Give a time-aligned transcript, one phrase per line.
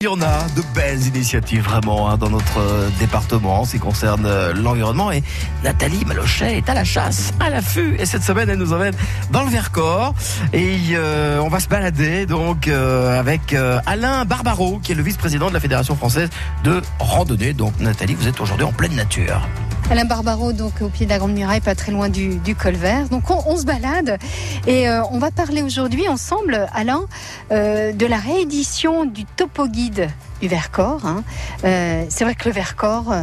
[0.00, 3.72] Il y en a de belles initiatives vraiment hein, dans notre euh, département en ce
[3.72, 5.24] qui concerne euh, l'environnement et
[5.64, 8.94] Nathalie Malochet est à la chasse, à l'affût et cette semaine elle nous emmène
[9.32, 10.14] dans le Vercors
[10.52, 13.56] et euh, on va se balader donc avec
[13.86, 16.30] Alain Barbaro qui est le vice-président de la Fédération française
[16.62, 17.52] de randonnée.
[17.52, 19.48] Donc Nathalie, vous êtes aujourd'hui en pleine nature.
[19.90, 22.74] Alain Barbaro, donc au pied de la Grande Muraille, pas très loin du, du col
[22.74, 23.08] vert.
[23.08, 24.18] Donc on, on se balade
[24.66, 27.06] et euh, on va parler aujourd'hui ensemble, Alain,
[27.52, 30.08] euh, de la réédition du topo guide
[30.42, 31.06] du Vercors.
[31.06, 31.24] hein.
[31.64, 33.14] Euh, c'est vrai que le Vercors,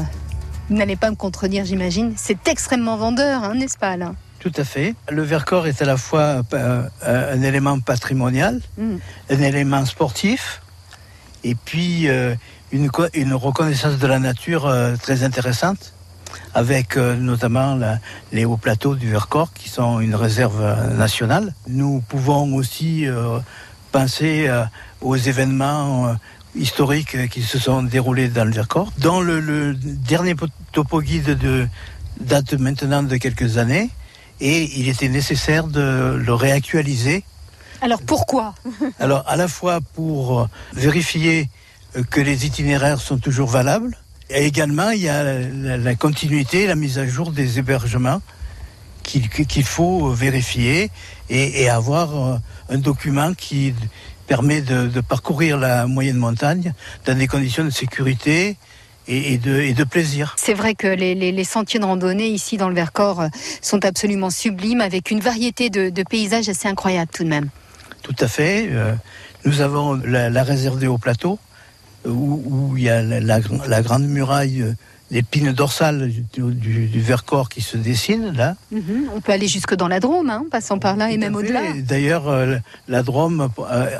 [0.69, 4.15] vous n'allez pas me contredire, j'imagine, c'est extrêmement vendeur, hein, n'est-ce pas, Alain?
[4.39, 4.95] Tout à fait.
[5.11, 6.41] Le Vercors est à la fois
[7.05, 8.95] un élément patrimonial, Mm.
[9.29, 10.61] un élément sportif,
[11.43, 12.07] et puis
[12.71, 14.71] une, co- une reconnaissance de la nature
[15.03, 15.93] très intéressante,
[16.55, 17.99] avec euh, notamment la-
[18.31, 21.53] les hauts plateaux du Vercors, qui sont une réserve euh, nationale.
[21.67, 23.37] Nous pouvons aussi euh,
[23.91, 24.49] penser
[25.01, 26.15] aux événements
[26.55, 28.91] historiques qui se sont déroulés dans le Vercors.
[28.97, 31.67] Dans le, le dernier po- topo guide de,
[32.19, 33.89] date maintenant de quelques années,
[34.41, 37.23] et il était nécessaire de le réactualiser.
[37.81, 38.55] Alors pourquoi?
[38.99, 41.49] Alors, à la fois pour vérifier
[42.09, 43.97] que les itinéraires sont toujours valables,
[44.29, 48.21] et également il y a la, la continuité, la mise à jour des hébergements
[49.03, 50.89] qu'il faut vérifier
[51.29, 52.37] et, et avoir euh,
[52.69, 53.73] un document qui
[54.27, 56.73] permet de, de parcourir la moyenne montagne
[57.05, 58.57] dans des conditions de sécurité
[59.07, 60.35] et, de, et de plaisir.
[60.39, 63.27] C'est vrai que les, les- les sentiers de randonnée ici dans le Vercors euh,
[63.61, 67.49] sont absolument sublimes, avec une variété de, de paysages assez incroyable tout de même.
[68.01, 68.67] Tout à fait.
[68.71, 68.95] Euh,
[69.45, 71.37] nous avons la, la réserve des hauts plateaux,
[72.07, 74.73] où, il y a la, la gr- la grande muraille, euh,
[75.11, 78.55] l'épine dorsale du, du- du Vercors qui se dessine là.
[78.71, 79.09] Mhm.
[79.15, 81.61] On peut aller jusque dans la Drôme, hein, passant par là et même au-delà.
[81.77, 83.49] D'ailleurs, euh, la Drôme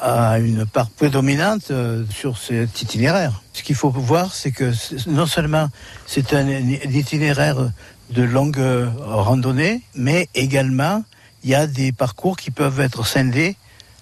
[0.01, 3.41] a une part prédominante euh, sur cet itinéraire.
[3.53, 4.71] Ce qu'il faut voir, c'est que
[5.07, 5.69] non seulement
[6.07, 7.69] c'est un, un itinéraire
[8.09, 8.61] de longue
[8.99, 11.03] randonnée, mais également
[11.43, 13.55] il y a des parcours qui peuvent être scindés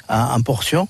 [0.10, 0.88] en, en portions,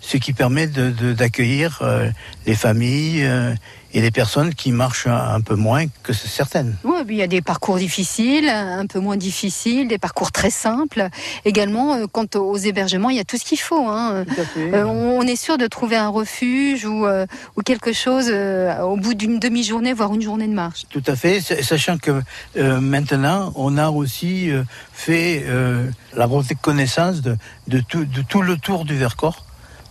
[0.00, 2.10] ce qui permet de- de- d'accueillir euh,
[2.46, 3.54] les familles euh,
[3.92, 6.76] et les personnes qui marchent un, un peu moins que certaines.
[6.84, 11.08] Oui, il y a des parcours difficiles, un peu moins difficiles, des parcours très simples.
[11.46, 13.88] Également, euh, quant aux hébergements, il y a tout ce qu'il faut.
[13.88, 14.24] hein.
[14.58, 18.78] Euh, on on est sûr de trouver un refuge ou, euh, ou quelque chose euh,
[18.82, 20.82] au bout d'une demi-journée, voire une journée de marche.
[20.90, 22.20] Tout à fait, sa- sachant que
[22.58, 24.62] euh, maintenant, on a aussi euh,
[24.92, 27.36] fait euh, la reconnaissance de,
[27.66, 29.45] de, tout, de tout le tour du Vercors.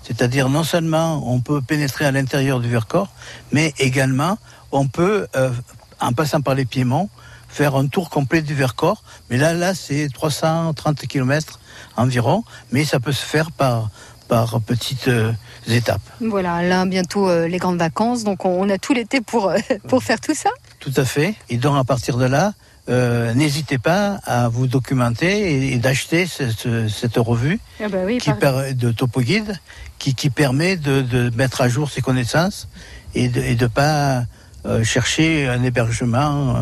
[0.05, 3.09] C'est-à-dire non seulement on peut pénétrer à l'intérieur du Vercors,
[3.51, 4.37] mais également
[4.71, 5.51] on peut, euh,
[5.99, 7.09] en passant par les Piémonts,
[7.47, 9.03] faire un tour complet du Vercors.
[9.29, 11.59] Mais là, là, c'est 330 km
[11.95, 13.89] environ, mais ça peut se faire par,
[14.27, 15.31] par petites euh,
[15.67, 16.01] étapes.
[16.19, 19.57] Voilà, là, bientôt euh, les grandes vacances, donc on, on a tout l'été pour, euh,
[19.87, 20.49] pour faire tout ça.
[20.79, 21.35] Tout à fait.
[21.49, 22.53] Et donc à partir de là,
[22.89, 27.99] euh, n'hésitez pas à vous documenter et, et d'acheter ce- ce- cette revue Ah bah
[28.05, 29.59] oui, qui per- de Topo Guide
[29.97, 32.67] qui, qui permet de, de mettre à jour ses connaissances
[33.15, 34.25] et de ne pas
[34.65, 36.55] euh, chercher un hébergement.
[36.55, 36.59] euh,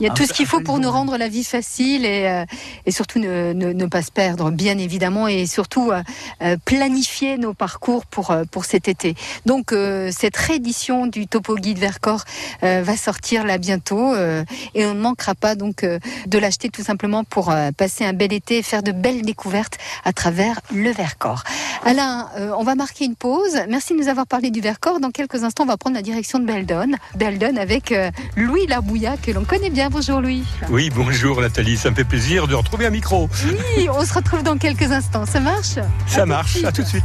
[0.00, 2.44] Il y a tout ce qu'il faut pour nous rendre la vie facile et, euh,
[2.86, 6.02] et surtout ne, ne- ne pas se perdre, bien évidemment, et surtout euh,
[6.42, 9.14] euh, planifier nos parcours pour, pour cet été.
[9.46, 12.24] Donc euh, cette réédition du Topo Guide Vercors
[12.62, 14.44] euh, va sortir là bientôt euh,
[14.74, 18.12] et on ne manquera pas donc euh, de l'acheter tout simplement pour euh, passer un
[18.12, 21.44] bel été et faire de belles découvertes à travers le Vercors.
[21.84, 23.58] Alain, euh, on va marquer une pause.
[23.68, 25.00] Merci de nous avoir parlé du Vercors.
[25.00, 26.92] Dans quelques instants, on va prendre la direction de Beldon.
[27.16, 29.90] Beldon avec euh, Louis Larbouillat que l'on connaît bien.
[29.90, 30.44] Bonjour Louis.
[30.70, 33.28] Oui, bonjour Nathalie, ça me fait plaisir de retrouver un micro.
[33.76, 35.26] Oui, on se retrouve dans quelques instants.
[35.26, 35.78] Ça marche?
[36.06, 37.04] Ça marche, à tout de suite.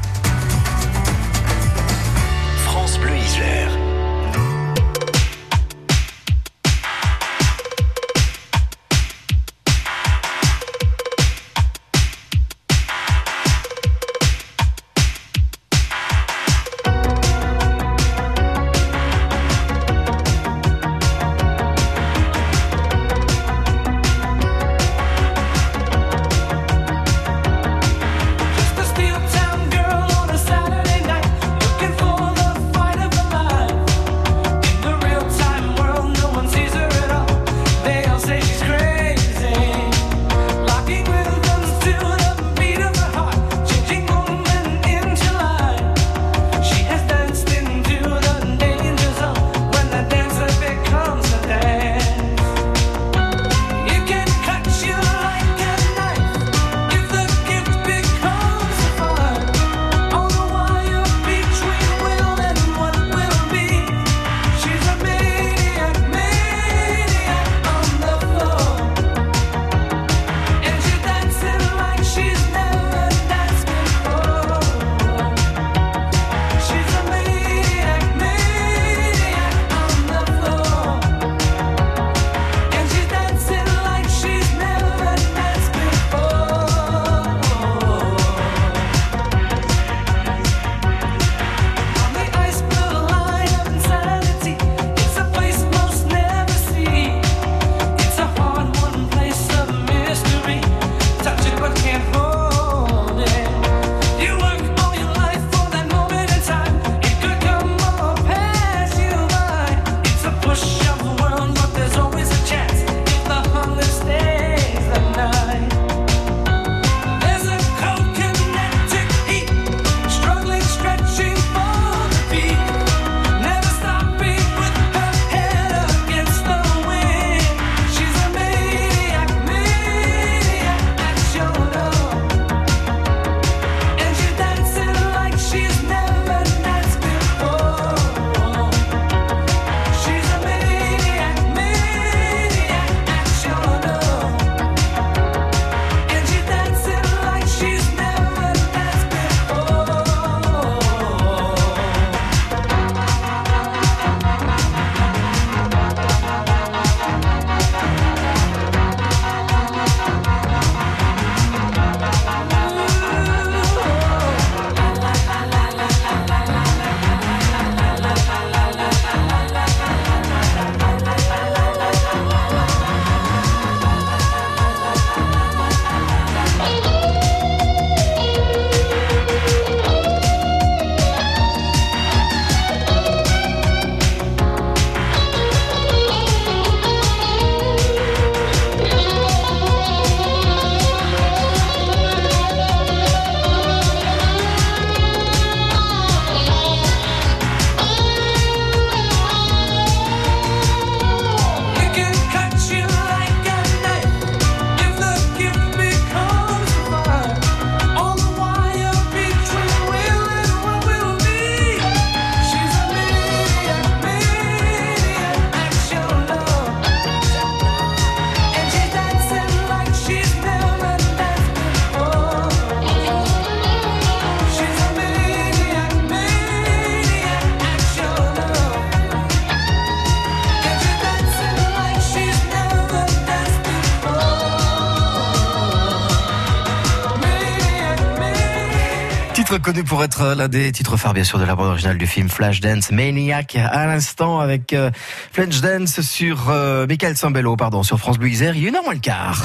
[239.50, 242.30] Reconnu pour être l'un des titres phares, bien sûr, de la bande originale du film
[242.30, 243.56] Flashdance Maniac.
[243.56, 244.92] À l'instant, avec euh,
[245.32, 248.84] Flashdance sur euh, Michael Sambello, pardon, sur France Bleu Isère, il y a une heure
[248.84, 249.44] moins le quart.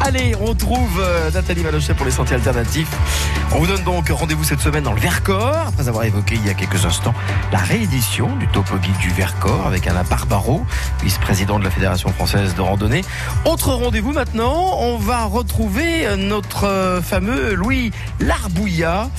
[0.00, 3.41] Allez, on retrouve euh, Nathalie Malochet pour les sentiers alternatifs.
[3.54, 6.48] On vous donne donc rendez-vous cette semaine dans le Vercors, après avoir évoqué il y
[6.48, 7.12] a quelques instants
[7.52, 10.62] la réédition du Topo Guide du Vercors avec Alain Barbaro,
[11.02, 13.02] vice-président de la Fédération française de randonnée.
[13.44, 17.90] Autre rendez-vous maintenant, on va retrouver notre euh, fameux Louis
[18.20, 19.10] Larbouillat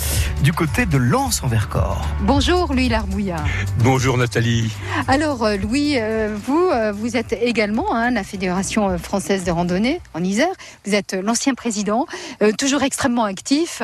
[0.42, 2.04] du côté de Lens en Vercors.
[2.22, 3.44] Bonjour Louis Larbouillat.
[3.80, 4.72] Bonjour Nathalie.
[5.08, 5.98] Alors euh, Louis,
[6.46, 10.54] vous, vous êtes également hein, la Fédération française de randonnée en Isère.
[10.86, 12.08] Vous êtes l'ancien président,
[12.42, 13.84] euh, toujours extrêmement actif.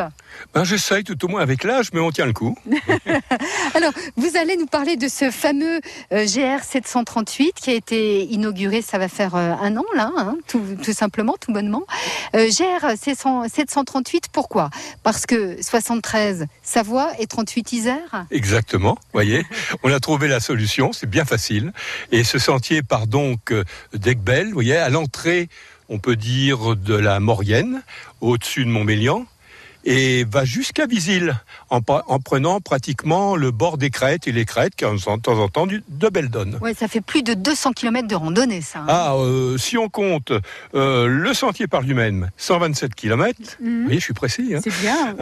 [0.54, 2.58] Ben, J'essaye tout au moins avec l'âge, mais on tient le coup.
[3.76, 5.80] Alors, vous allez nous parler de ce fameux
[6.14, 10.38] euh, GR 738 qui a été inauguré, ça va faire euh, un an là, hein,
[10.48, 10.62] tout,
[10.94, 11.84] simplement, tout bonnement.
[12.34, 14.70] GR 738, pourquoi?
[15.04, 18.26] Parce que 73 Savoie et 38 Isère?
[18.32, 19.46] Exactement, voyez.
[19.84, 21.72] on a trouvé la solution, c'est bien facile.
[22.12, 23.54] Et ce sentier part donc
[23.94, 25.50] d'Aigbel, vous voyez, à l'entrée
[25.90, 27.82] on peut dire, de la Maurienne,
[28.22, 29.26] au-dessus de Montmélian
[29.86, 31.36] et va jusqu'à Visil
[31.70, 35.48] en, prenant pratiquement le bord des crêtes et les crêtes qui ont de temps en
[35.48, 36.58] temps de belles donnes.
[36.62, 38.80] Ouais, ça fait plus de 200 km de randonnée, ça.
[38.80, 38.86] Hein.
[38.88, 40.34] Ah, euh, si on compte
[40.76, 43.40] euh, le sentier par lui-même, 127 km.
[43.62, 44.54] Vous voyez, je suis précis.
[44.56, 44.60] Hein.
[44.64, 45.16] C'est bien.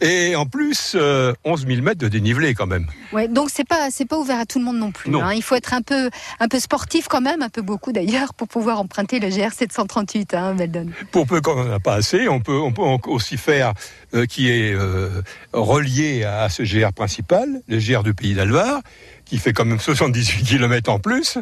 [0.00, 2.86] et en plus, 11 euh, 000 mètres de dénivelé quand même.
[3.12, 5.14] Ouais, donc c'est pas c'est pas ouvert à tout le monde non plus.
[5.14, 5.32] Hein.
[5.34, 8.48] Il faut être un peu un peu sportif quand même, un peu beaucoup d'ailleurs, pour
[8.48, 10.86] pouvoir emprunter le GR 738, hein, Beldon.
[11.12, 12.82] Pour peu qu'on n'en a pas assez, on peut on peut
[14.14, 15.22] euh, qui est euh,
[15.52, 18.80] relié à ce GR principal, le GR du Pays d'Alvar,
[19.24, 21.38] qui fait quand même 78 km en plus.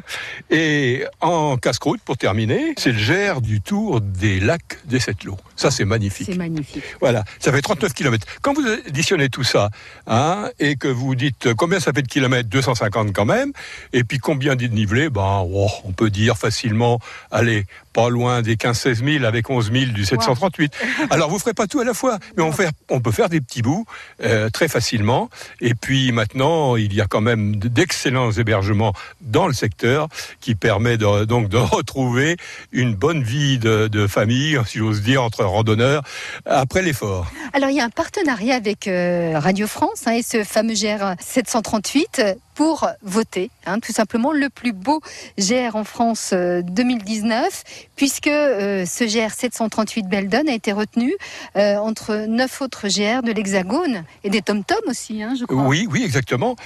[0.51, 2.99] Et en casse-croûte, pour terminer, c'est le
[3.35, 5.39] GR du Tour des lacs des Sept Lots.
[5.57, 6.27] Ça, c'est magnifique.
[6.31, 6.83] C'est magnifique.
[7.01, 8.27] Voilà, ça fait 39 km.
[8.43, 9.71] Quand vous additionnez tout ça,
[10.07, 13.53] hein, et que vous dites combien ça fait de kilomètres, 250 quand même,
[13.93, 16.99] et puis combien de dénivelé, ben, oh, on peut dire facilement,
[17.31, 20.75] allez, pas loin des 15-16 000 avec 11 000 du 738.
[21.11, 23.41] Alors, vous ferez pas tout à la fois, mais on, fait, on peut faire des
[23.41, 23.87] petits bouts
[24.23, 25.31] euh, très facilement.
[25.61, 30.09] Et puis maintenant, il y a quand même d'excellents hébergements dans le secteur
[30.41, 32.37] qui permet de, donc de retrouver
[32.73, 36.03] une bonne vie de, de famille, si j'ose dire, entre randonneurs
[36.47, 37.27] après l'effort.
[37.53, 41.15] Alors, il y a un partenariat avec euh, Radio France hein, et ce fameux GR
[41.21, 42.23] 738
[42.55, 45.01] pour voter, hein, tout simplement le plus beau
[45.39, 47.51] GR en France 2019, euh,
[47.97, 51.15] puisque euh, ce GR 738 Beldon a été retenu
[51.57, 55.63] euh, entre neuf autres GR de l'Hexagone et des Tom-Tom aussi, hein, je crois.
[55.63, 56.57] Oui, oui, exactement.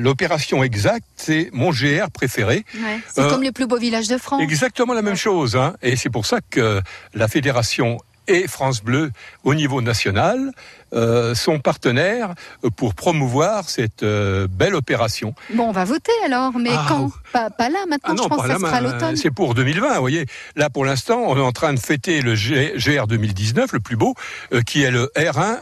[0.00, 2.64] L'opération exacte, c'est mon GR préféré.
[3.14, 4.42] c'est comme les plus beaux villages de France.
[4.42, 6.80] Exactement la même chose, hein, et c'est pour ça que
[7.14, 7.98] la fédération
[8.30, 9.10] et France Bleu
[9.44, 10.52] au niveau national
[10.92, 12.34] euh, sont partenaires
[12.76, 15.34] pour promouvoir cette euh, belle opération.
[15.54, 17.10] Bon, on va voter alors, mais ah, quand?
[17.32, 19.16] pas, pas, là maintenant, ah je pense que ça sera l'automne.
[19.16, 20.26] C'est pour 2020, vous voyez.
[20.56, 24.14] Là, pour l'instant, on est en train de fêter le GR 2019, le plus beau,
[24.52, 25.58] euh, qui est le R1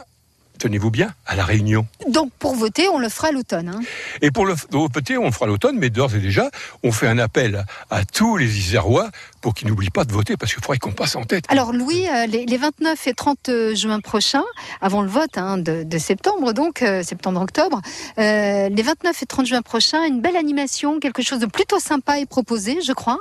[0.59, 1.87] tenez-vous bien, à la Réunion.
[2.07, 3.69] Donc pour voter, on le fera l'automne.
[3.69, 3.79] Hein.
[4.21, 6.51] Et pour le voter, on le fera l'automne, mais d'ores et déjà,
[6.83, 9.09] on fait un appel à tous les Isérois
[9.41, 11.45] pour qu'ils n'oublient pas de voter, parce qu'il faudrait qu'on passe en tête.
[11.47, 14.43] Alors Louis, euh, les, 29 et 30 euh, juin prochains,
[14.81, 17.81] avant le vote hein, de, septembre, donc euh, septembre-octobre,
[18.17, 22.25] les 29 et 30 juin prochains, une belle animation, quelque chose de plutôt sympa est
[22.25, 23.19] proposé, je crois.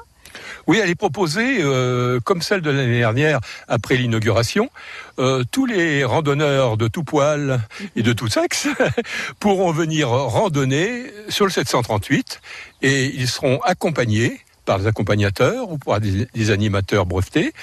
[0.66, 4.70] Oui, elle est proposée, euh, comme celle de l'année dernière, après l'inauguration.
[5.18, 7.60] Euh, tous les randonneurs de tout poil
[7.96, 8.68] et de tout sexe
[9.40, 12.40] pourront venir randonner sur le 738
[12.82, 17.54] et ils seront accompagnés par des accompagnateurs ou par des, animateurs brevetés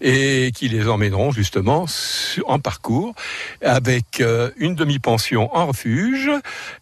[0.00, 1.84] et qui les emmèneront justement
[2.46, 3.14] en parcours
[3.62, 6.30] avec euh, une demi-pension en refuge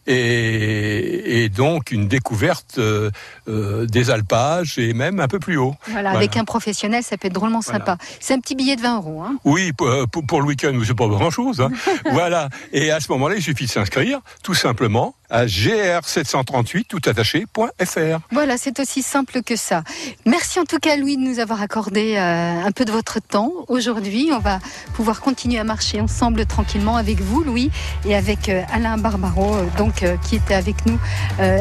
[0.06, 3.10] et, donc une découverte euh,
[3.48, 5.74] euh, des alpages et même un peu plus haut.
[5.88, 7.98] Voilà, avec un professionnel, ça peut être drôlement sympa.
[8.20, 9.22] C'est un petit billet de 20 euros.
[9.22, 11.60] Hein oui, pour, le week-end, c'est pas grand-chose.
[11.60, 11.70] Hein.
[12.12, 18.18] voilà, et à ce moment-là, il suffit de s'inscrire, tout simplement, à gr738 toutattaché.fr.
[18.30, 19.82] Voilà, c'est aussi simple que ça.
[20.26, 23.50] Merci en tout cas Louis de nous avoir accordé euh, un peu de votre temps
[23.68, 24.30] aujourd'hui.
[24.32, 24.58] On va
[24.92, 27.70] pouvoir continuer à marcher ensemble tranquillement avec vous Louis
[28.04, 30.98] et avec euh, Alain Barbaro euh, donc qui était avec nous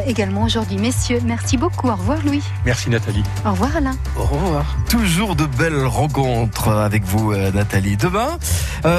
[0.05, 0.77] également aujourd'hui.
[0.77, 1.87] Messieurs, merci beaucoup.
[1.87, 2.43] Au revoir Louis.
[2.65, 3.23] Merci Nathalie.
[3.45, 3.95] Au revoir Alain.
[4.17, 4.75] Au revoir.
[4.89, 7.95] Toujours de belles rencontres avec vous Nathalie.
[7.95, 8.37] Demain,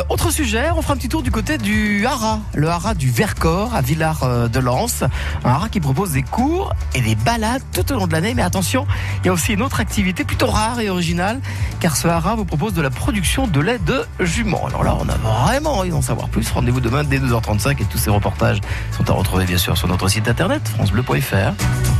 [0.08, 3.74] autre sujet, on fera un petit tour du côté du Hara, le Hara du Vercors
[3.74, 5.04] à Villars de Lens.
[5.44, 8.34] Un haras qui propose des cours et des balades tout au long de l'année.
[8.34, 8.86] Mais attention,
[9.22, 11.40] il y a aussi une autre activité plutôt rare et originale,
[11.80, 14.66] car ce haras vous propose de la production de lait de jument.
[14.66, 16.50] Alors là, on a vraiment envie d'en savoir plus.
[16.50, 18.60] Rendez-vous demain dès 2h35 et tous ces reportages
[18.96, 21.91] sont à retrouver bien sûr sur notre site internet francebleu.fr.